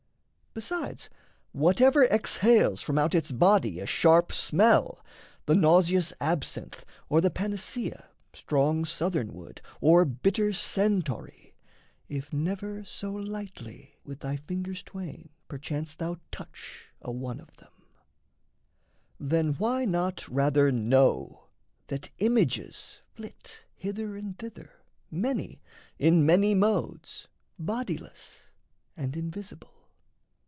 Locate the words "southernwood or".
8.83-10.03